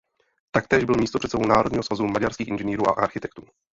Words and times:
Taktéž 0.51 0.83
byl 0.83 0.95
místopředsedou 0.95 1.45
Národního 1.45 1.83
svazu 1.83 2.07
maďarských 2.07 2.47
inženýrů 2.47 2.87
a 2.87 3.01
architektů. 3.03 3.45